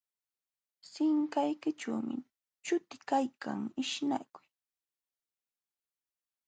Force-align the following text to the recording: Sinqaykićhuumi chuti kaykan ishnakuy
Sinqaykićhuumi 0.91 2.17
chuti 2.65 2.97
kaykan 3.09 3.61
ishnakuy 3.81 4.45